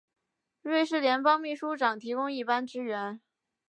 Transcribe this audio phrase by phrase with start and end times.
[0.63, 3.21] 瑞士联邦秘书长提供一般支援。